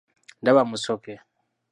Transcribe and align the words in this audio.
Ndaba 0.41 0.61
Musoke. 0.69 1.13